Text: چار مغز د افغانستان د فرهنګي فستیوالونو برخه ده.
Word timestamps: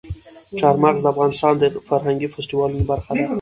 چار 0.59 0.75
مغز 0.83 0.99
د 1.01 1.05
افغانستان 1.13 1.53
د 1.57 1.63
فرهنګي 1.87 2.27
فستیوالونو 2.33 2.83
برخه 2.91 3.11
ده. 3.17 3.25